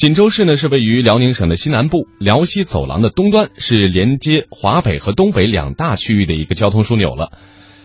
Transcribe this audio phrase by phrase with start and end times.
[0.00, 7.32] 锦州市呢是位于辽宁省的西南部，辽西走廊的东端，是连接华北和东北两大区域的一个交通枢纽了。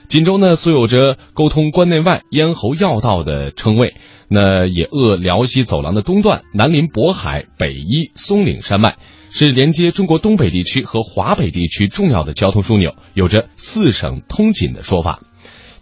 [0.08, 3.96] 锦州呢素有着沟通关内外、咽喉要道的称谓，
[4.30, 8.96] 那也扼辽西走廊的东段，南临渤海，北依松岭山脉，
[9.30, 15.20] 是连接中国东北地区和华北地区重要的交通枢纽，有着四省通锦的说法。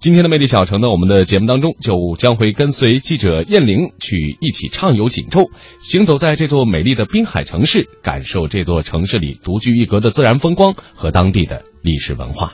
[0.03, 5.49] 今天的魅力小城呢，我们的节目当中就将会跟随记者燕玲去一起畅游锦州，
[5.79, 12.51] 行走在这座美丽的滨海城市，感受这座城市里独具一格的自然风光和当地的历史文化。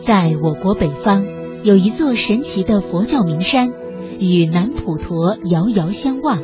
[0.00, 1.26] 在我国北方，
[1.62, 3.68] 有一座神奇的佛教名山，
[4.18, 6.40] 与南普陀遥遥相望，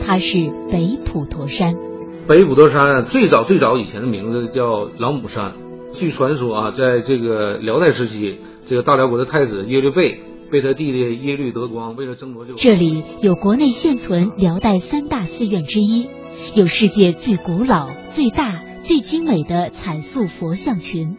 [0.00, 0.38] 它是
[0.72, 1.74] 北普陀山。
[2.28, 5.54] 北普陀山最早最早以前的名字叫老母山。
[5.94, 10.20] 据传说啊，在这个辽代时期，这个大辽国的太子耶律倍
[10.52, 16.06] 被他弟弟耶律德光为了争夺这个，这里有国内现存辽代三大寺院之一，
[16.54, 21.16] 有世界最古老、最大、最精美的彩塑佛像群。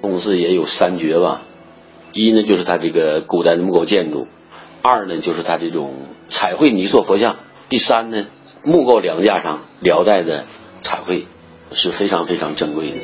[0.00, 1.42] 同时也有三绝吧，
[2.14, 4.26] 一呢就是它这个古代的木构建筑，
[4.80, 7.36] 二呢就是它这种彩绘泥塑佛像，
[7.68, 8.28] 第三呢。
[8.64, 10.44] 木构梁架上辽代的
[10.82, 11.26] 彩绘
[11.70, 12.96] 是非常非常珍贵的。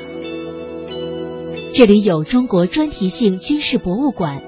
[1.75, 4.43] 这里有中国专题性军事博物馆。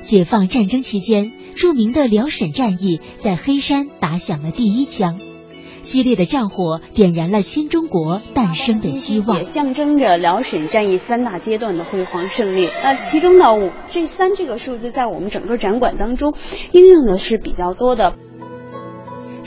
[0.00, 5.18] 解放战争期间，著名的辽沈战役在黑山打响了第一枪，
[5.82, 12.70] 激烈的战火点燃了新中国诞生的希望，也象征着辽沈战役三大阶段的辉煌胜利。
[12.82, 13.52] 那其中呢，
[13.90, 16.32] 这三这个数字在我们整个展馆当中
[16.72, 18.14] 应用的是比较多的。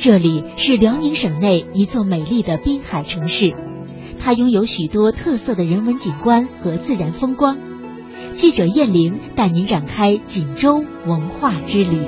[0.04, 3.54] 这里是辽宁省内一座美丽的滨海城市，
[4.20, 7.60] 它拥有许多特色的人文景观和自然风光。
[8.32, 12.02] 记者燕玲带您展开锦州文化之旅。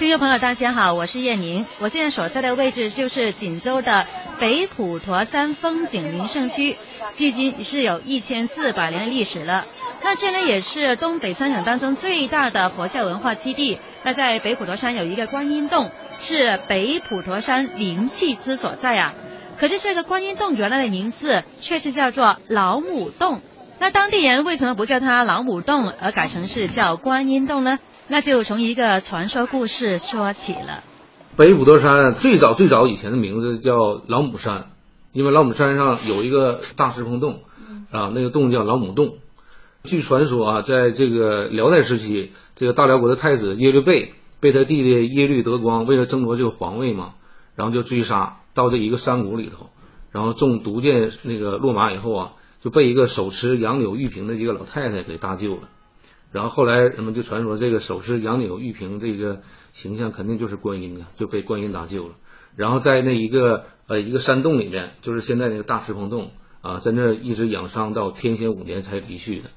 [0.00, 4.04] 听众朋友，大家好，我是燕宁，我现在所在的位置就是锦州的
[4.40, 6.74] 北普陀山风景名胜区，
[7.14, 9.64] 距今是有一千四百年的历史了。
[10.06, 13.78] 那这呢也是东北三省当中最大的佛教文化基地。
[14.04, 15.90] 那在北普陀山有一个观音洞，
[16.20, 19.14] 是北普陀山灵气之所在啊。
[19.58, 23.40] 可是这个观音洞原来的名字却是叫做老母洞。
[23.80, 27.80] 那当地人为什么不叫它老母洞，而改成是叫观音洞呢？
[28.06, 30.84] 那就从一个传说故事说起了。
[31.36, 33.72] 北普陀山最早最早以前的名字叫
[34.06, 34.66] 老母山，
[35.10, 37.40] 因为老母山上有一个大石棚洞，
[37.90, 39.16] 啊，那个洞叫老母洞。
[39.86, 47.14] 据传说啊，在这个辽代时期，这个大辽国的太子耶律倍被他弟弟耶律德光为了争夺这个皇位嘛，
[47.54, 49.70] 然后就追杀到这一个山谷里头，
[50.12, 55.62] 然后中毒箭那个落马以后啊，就被一个手持杨柳玉瓶的一个老太太给搭救了。
[56.32, 59.40] 然后后来人们就传说这个手持杨柳玉瓶这个
[59.72, 62.14] 形象肯定就是观音啊，就被观音搭救了。
[62.56, 66.30] 然后在那一个呃一个山洞里面，就是现在那个大石棚洞
[66.62, 69.50] 啊，在那一直养伤到天显五年才离去的。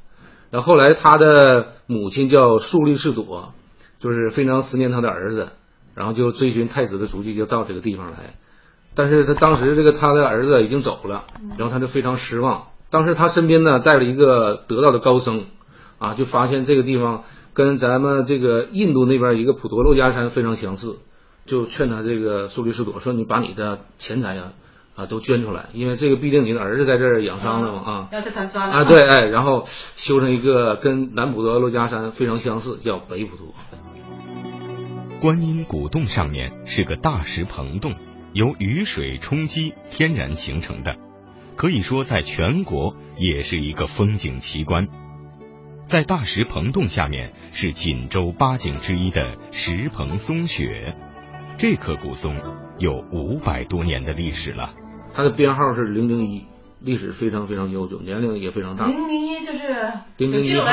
[0.52, 3.54] 然后后来，他的母亲叫肃律氏朵，
[4.00, 5.50] 就是非常思念他的儿子，
[5.96, 8.36] 然后就追寻太子的足迹，就到这个地方来。
[8.96, 11.26] 但是他当时这个他的儿子已经走了，
[11.58, 12.68] 然后他就非常失望。
[12.90, 15.46] 当时他身边呢带了一个得道的高僧，
[16.00, 17.24] 啊，就发现这个地方
[17.54, 20.98] 跟咱们这个印度那边一个普陀珞珈山非常相似，
[21.46, 24.54] 就劝他这个苏律士朵说：“你把你的钱财呀。”啊，
[25.06, 28.10] 都捐出来，因为这个毕竟你的儿子在这儿养伤了嘛啊，
[28.72, 29.64] 啊，对，哎，然后
[29.96, 33.54] 修成一个跟南普陀珞珈山非常相似，叫北普陀。
[35.22, 37.96] 观音古洞上面是个大石棚洞，
[38.34, 40.96] 由雨水冲击天然形成的，
[41.56, 44.88] 可以说在全国也是一个风景奇观。
[45.88, 50.96] 在大石棚洞下面是锦州八景之一的石棚松雪，
[51.58, 52.40] 这棵古松
[52.78, 54.72] 有五百多年的历史了。
[55.14, 56.46] 它的编号是零零一，
[56.82, 58.86] 历史非常非常悠久，年龄也非常大。
[58.86, 60.64] 零零一就是零零一号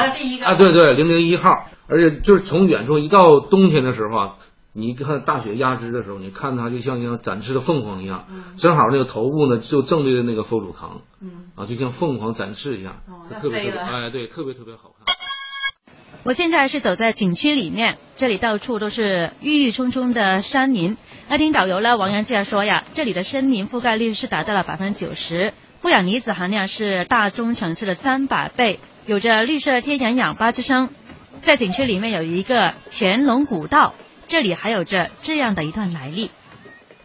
[0.44, 1.50] 啊，对对，零零一号，
[1.88, 4.36] 而且就是从远处一到冬天的时候啊，
[4.72, 8.26] 你看大雪压枝的时候，你看它就像像展翅的凤凰一样，
[8.56, 12.96] 正好那个头部呢就正对着那个佛祖堂，嗯啊，就像凤凰展翅一样，
[13.40, 15.16] 特别特别哎对，特别特别好看。
[16.24, 20.96] 我现在是走在景区里面，这里到处都是郁郁葱葱的山林。
[21.28, 30.88] 那听导游呢，王洋介绍说呀，这里的森林覆盖率是达到了百分之九十，负氧离子含量是大中城市的三百倍，有着绿色天然氧吧之称。
[31.40, 33.94] 在景区里面有一个乾隆古道，
[34.28, 36.30] 这里还有着这样的一段来历。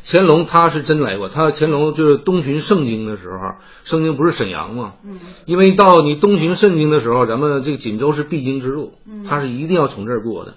[0.03, 4.93] 乾隆他是真来过，他乾隆就是东巡盛京的时候，盛京不是沈阳吗？
[5.03, 8.93] 嗯，因为到你东巡盛京的时候，咱们这个锦州是必经之路，
[9.27, 10.53] 他是一定要从这儿过的。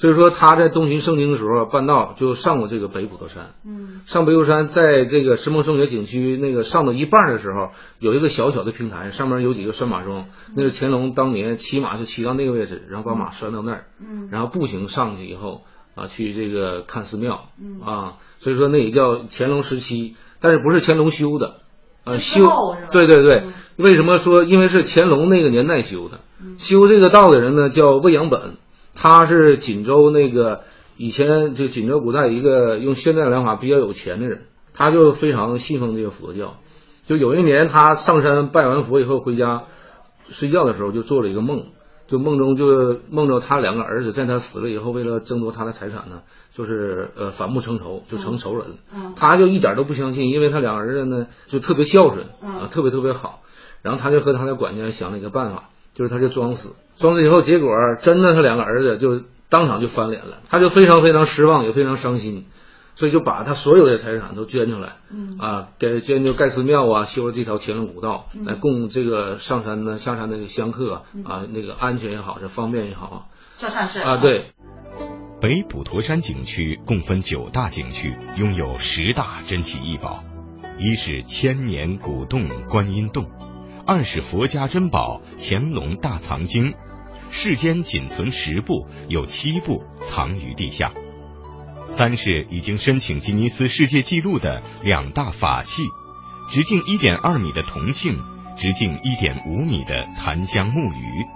[0.00, 3.50] 所以说他在东巡圣经的时候，半道就上过这个北普陀山。
[3.66, 14.30] 嗯，上北普陀山，在这个石梦圣学景区那个上到一半的时候，有一个小小的平台，上面有几个拴马桩，那是乾隆当年骑马就骑到那个位置，然后把马拴到那儿，嗯。
[14.32, 15.64] 然后步行上去以后
[15.94, 17.80] 啊，去这个看寺庙，嗯。
[17.82, 21.56] 啊，所以说那也叫乾隆时期，但是不是乾隆修的，
[22.04, 22.48] 呃，修
[22.90, 23.42] 对对对。
[23.44, 24.44] 嗯，为什么说？
[24.44, 26.58] 因为是乾隆那个年代修的，嗯。
[26.58, 28.56] 修这个道的人呢叫魏阳本，
[29.02, 30.60] 他是锦州那个
[30.98, 34.42] 以前就锦州古代一个用现代良法比较有钱的人，
[34.74, 36.58] 他就非常信奉这个佛教。
[37.06, 39.64] 就有一年他上山拜完佛以后回家
[40.28, 41.64] 睡觉的时候，就做了一个梦，
[42.08, 46.20] 就梦中就梦着他两个儿子在他死了以后，为了争夺他的财产呢，
[46.52, 48.66] 就是呃反目成仇，就成仇人
[49.16, 53.40] 他就一点都不相信，因为他两个儿子呢就特别孝顺嗯啊，特别特别好。
[53.82, 55.69] 然后他就和他的管家想了一个办法，
[56.00, 57.68] 就是他就装死，装死以后，结果
[58.00, 62.46] 真的他两个儿子就当场就翻脸了，他就非常非常失望，也非常伤心，
[62.94, 65.36] 所以就把他所有的财产都捐出来，嗯。
[65.38, 73.28] 啊，给捐就盖寺庙啊，修了这条乾隆古道，来供这个上山呢下山的香客啊，那个安全也好，是方便也好。
[73.58, 74.52] 做善事啊，对。
[75.38, 80.24] 北普陀山景区共分九大景区，拥有十大珍奇异宝：
[80.78, 83.26] 一是千年古洞观音洞，
[83.92, 86.74] 二是佛家珍宝乾隆大藏经，
[87.32, 90.92] 世间仅存十部，有七部藏于地下；
[91.88, 95.82] 三是已经申请吉尼斯世界纪录的两大法器，
[96.50, 98.16] 直径一点二米的铜磬，
[98.54, 101.26] 直径一点五米的檀香木鱼；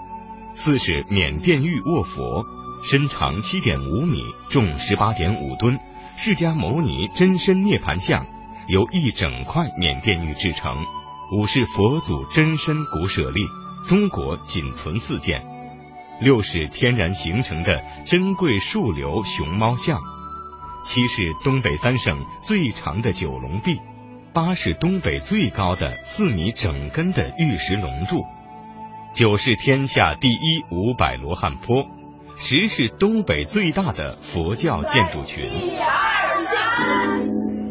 [0.54, 2.44] 四是缅甸玉卧佛。
[2.84, 5.76] 身长七点五米，重十八点五吨，
[6.16, 8.28] 释迦牟尼真身涅盘像
[8.68, 10.76] 由一整块缅甸玉制成。
[11.32, 13.42] 五是佛祖真身骨舍利，
[13.88, 15.44] 中国仅存四件。
[16.20, 20.00] 六是天然形成的珍贵树瘤熊猫像。
[20.84, 23.80] 七是东北三省最长的九龙壁。
[24.32, 28.24] 八是东北最高的四米整根的玉石龙柱。
[29.14, 31.86] 九是天下第一五百罗汉坡。
[32.36, 35.44] 十是东北最大的佛教建筑群。
[35.44, 37.63] 一二三，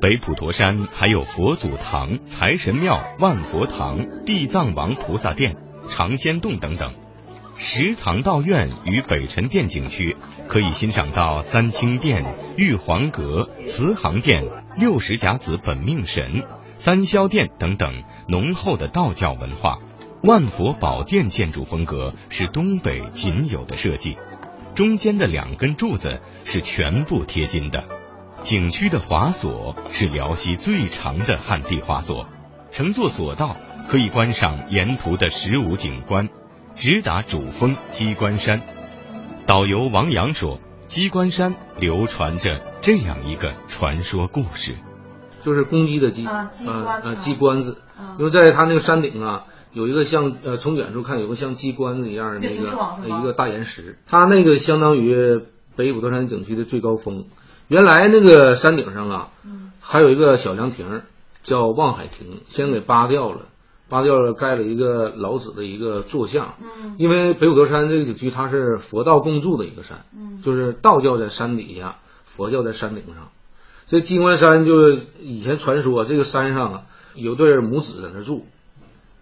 [0.00, 5.56] 北普陀山还有佛祖堂、财神庙、万佛堂、地藏王菩萨殿、
[5.88, 6.94] 长仙洞等等。
[7.58, 10.16] 石藏道院与北辰殿景区
[10.48, 12.24] 可以欣赏到三清殿、
[12.56, 14.42] 玉皇阁、慈航殿、
[14.78, 16.44] 六十甲子本命神。
[16.78, 19.76] 三霄殿等等浓厚的道教文化，
[20.22, 24.16] 万佛宝殿建筑风格是东北仅有的设计，
[24.74, 27.84] 中间的两根柱子是全部贴金的。
[28.42, 32.26] 景区的滑索是辽西最长的旱地滑索，
[32.72, 33.56] 乘坐索道
[33.88, 36.28] 可以观赏沿途的十五景观，
[36.74, 38.60] 直达主峰鸡冠山。
[39.46, 44.74] 导游王阳说，鸡冠山流传着这样一个传说故事。
[45.44, 55.40] 就是公鸡的鸡，啊鸡冠呃鸡冠子，啊因为在它那个山顶啊，有一个像呃从远处看有个像鸡冠子一样的那个一个大岩石，它那个相当于
[55.76, 57.26] 北普陀山景区的最高峰。
[57.70, 61.02] 原来那个山顶上啊，嗯还有一个小凉亭，
[61.44, 63.42] 叫望海亭，先给扒掉了，
[63.88, 66.54] 扒掉了盖了一个老子的一个坐像。
[66.60, 73.28] 嗯因为北五德山这个景区它是佛道共住的一个山，嗯就是道教在山底下，佛教在山顶上。
[73.86, 76.82] 这鸡冠山就是以前传说，这个山上啊
[77.14, 78.46] 有对母子在那住，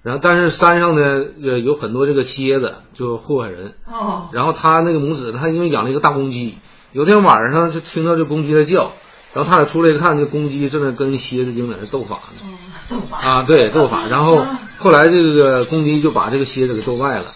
[0.02, 1.02] 然后但是山上呢
[1.43, 3.75] 呃有很多这个蝎子，就祸害人。
[3.87, 6.57] 哦然后他那个母子，他因为养了一个大公鸡，
[6.92, 8.92] 有天晚上就听到这公鸡在叫，
[9.35, 12.42] 然后他俩出来一看，这公鸡正在跟蝎子精在那斗法呢。
[12.42, 14.09] 嗯斗法啊，对，斗法。
[14.09, 14.42] 然后
[14.78, 17.26] 后来这个公鸡就把这个蝎子给斗败了，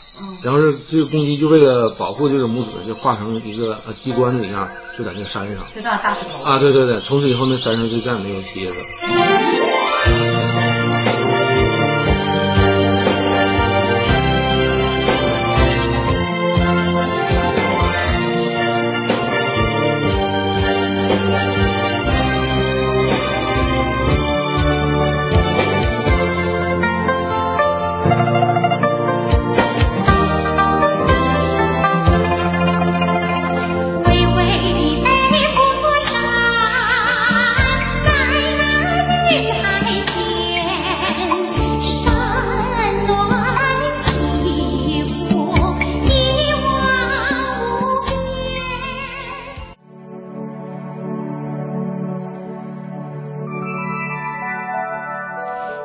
[0.42, 4.66] 然后是这个公鸡就为了保护这个母子，就化成一个呃鸡冠子一样，
[4.96, 5.62] 就在那山上。
[5.74, 8.78] 就那大石头啊，对对对，从此以后那山上就再也没有蝎子。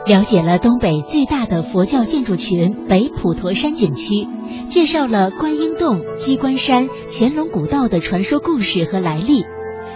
[0.07, 4.25] 了解了东北最大的佛教建筑群北普陀山景区，
[4.65, 9.43] 介绍了观音洞、鸡冠山、乾隆古道的传说故事和来历。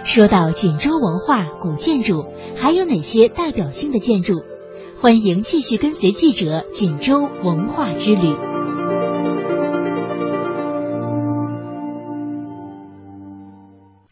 [0.04, 2.26] 说到锦州文化古建筑，
[2.56, 4.34] 还有哪些代表性的建筑？
[5.00, 8.36] 欢迎继续跟随记者锦州文化之旅。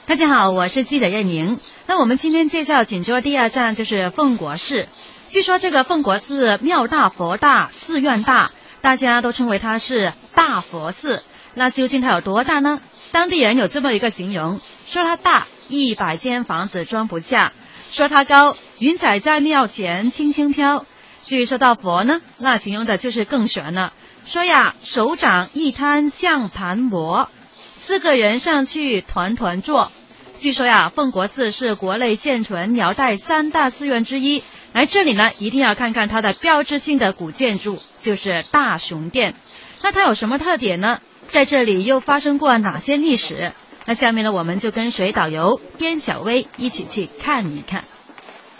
[0.07, 1.59] 大家好，我是记者任宁。
[1.87, 4.87] 那我们今天介绍锦州第二站就是奉国寺。
[5.31, 11.23] 据说这个奉国寺庙大佛大，寺院大，大家都称为它是大佛寺。
[11.55, 12.79] 那究竟它有多大呢？
[13.13, 14.59] 当地人有这么一个形容，
[14.89, 17.53] 说它大，一百间房子装不下；
[17.93, 20.85] 说它高，云彩在庙前轻轻飘。
[21.25, 23.93] 至于说到佛呢，那形容的就是更玄了，
[24.27, 29.93] 说呀，手掌一摊像盘磨，四个人上去团团坐。
[30.41, 34.43] 据说呀，奉国寺是国内现存辽代三大寺院之一。
[34.73, 39.35] 来这里呢，一定要看看它的标志性的古建筑，就是大雄殿。
[39.83, 40.99] 那它有什么特点呢？
[41.29, 43.53] 在这里又发生过哪些历史？
[43.87, 47.83] 那下面呢，我们就跟随导游边小薇一起去看一看。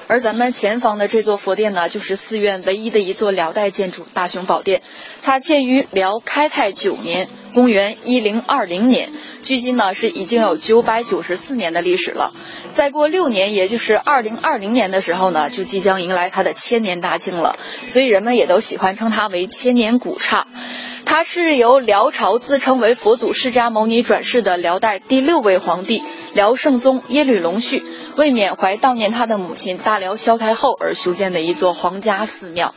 [0.09, 4.83] 而咱们前方的这座佛殿呢，就是寺院唯一的一座辽代建筑——大雄宝殿。
[5.23, 9.11] 它建于辽开泰九年（公元一零二零年），
[9.42, 12.33] 距今呢是已经有九百九十四年的历史了。
[12.71, 17.57] 再过六年，也就是二零二零年的时候呢，就即将迎来它的千年大庆了。
[17.85, 20.47] 所以人们也都喜欢称它为千年古刹。
[21.07, 26.04] 它是由辽朝自称为佛祖释迦牟尼转世的辽代第六位皇帝
[26.35, 27.83] 辽圣宗耶律隆绪。
[28.16, 32.75] 为缅怀悼念他的母亲大辽萧太后而修建的一座皇家寺庙。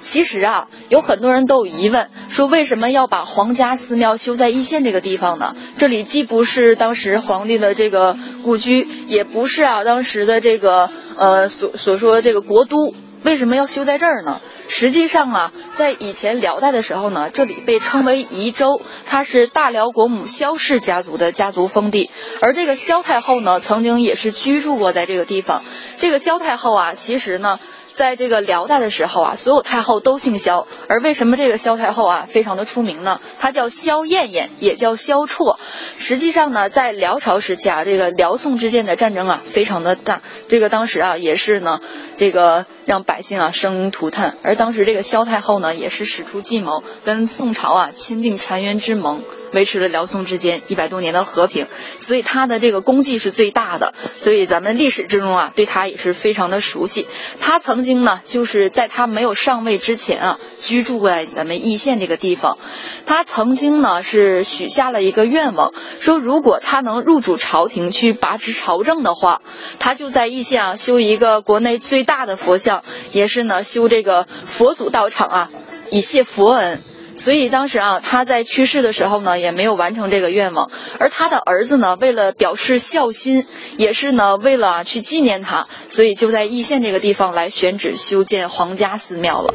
[0.00, 5.54] 其实啊，有很多人都有疑问，说为什么要把皇家寺庙修在易县这个地方呢？
[5.78, 14.40] 这里既不是当时皇帝的这个故居，也不是啊当时的这个呃所所说的这个国都，为什么要修在这儿呢？
[14.66, 22.10] 实际上啊，在以前辽代的时候呢，这里被称为宜州，它是大辽国母萧氏家族的家族封地。
[22.40, 25.62] 而这个萧太后呢，曾经也是居住过在这个地方。
[25.98, 27.60] 这个萧太后啊，其实呢。
[27.94, 33.20] 在这个辽代的时候啊，所有太后都姓萧，而为什么这个萧太后啊非常的出名呢？
[33.38, 35.56] 她叫萧燕燕，也叫萧绰。
[35.96, 41.80] 实际上呢，在辽朝时期啊，这个辽宋之间的战争啊非常的大，这个当时啊也是呢，
[42.18, 44.36] 这个让百姓啊生灵涂炭。
[44.42, 49.22] 而当时这个萧太后呢，也是使出计谋，跟宋朝啊签订澶渊之盟。
[49.52, 51.68] 维持了辽宋之间一百多年的和平，
[52.00, 53.94] 所以她的这个功绩是最大的。
[54.16, 57.06] 所以咱们历史之中啊，对她也是非常的熟悉。
[57.38, 62.58] 她曾经呢，就是在他没有上位之前啊，居住在咱们易县这个地方。
[63.06, 69.42] 他曾经呢是许下了一个愿望，说如果他能入主朝廷去把持朝政的话，
[69.78, 75.50] 他就在易县啊修一个国内最大的佛像，也是呢修这个佛祖道场啊，
[75.90, 76.82] 以谢佛恩。
[77.16, 80.70] 所以当时啊，他在去世的时候呢，也没有完成这个愿望。
[80.98, 89.54] 而他的儿子呢，为了表示孝心，也是呢为了去纪念他，所以就在易县这个地方来选址修建皇家寺庙了。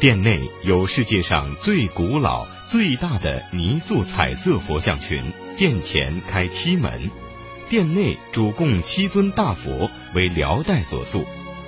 [0.00, 7.10] 殿内有世界上最古老、最大的泥塑彩色佛像群，殿前开七门，
[7.68, 11.24] 殿内主供七尊大佛，为辽代所塑，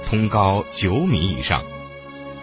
[0.07, 1.63] 通高九米以上。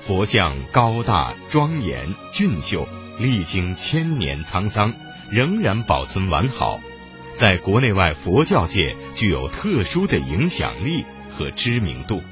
[0.02, 2.88] 佛像高大庄严俊秀，
[3.20, 4.94] 历经千年沧桑，
[5.30, 6.80] 仍然保存完好，
[7.34, 11.06] 在国内外佛教界具有特殊的影响力
[11.38, 12.24] 和知名度。